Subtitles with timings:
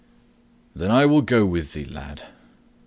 [0.73, 2.23] "Then I will go with thee, lad.